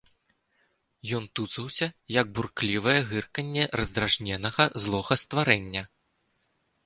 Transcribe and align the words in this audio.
Ён 1.17 1.25
тузаўся, 1.39 1.87
як 2.15 2.31
бурклівае 2.39 2.97
гырканне 3.11 3.63
раздражненага 3.81 4.63
злога 4.85 5.13
стварэння. 5.25 5.83